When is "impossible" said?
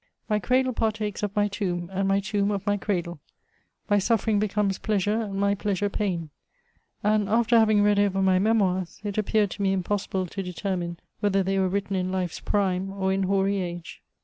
9.73-10.25